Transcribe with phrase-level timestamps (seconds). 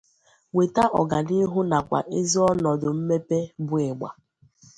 [0.57, 4.09] wèta ọganihu nakwà ezi ọnọdụ mmepe bụ ịgbà.